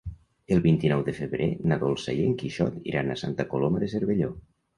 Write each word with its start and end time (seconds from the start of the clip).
El 0.53 0.61
vint-i-nou 0.61 1.03
de 1.09 1.13
febrer 1.17 1.49
na 1.73 1.77
Dolça 1.83 2.15
i 2.21 2.25
en 2.31 2.33
Quixot 2.41 2.81
iran 2.93 3.13
a 3.13 3.19
Santa 3.25 3.47
Coloma 3.53 3.85
de 3.87 3.93
Cervelló. 3.95 4.33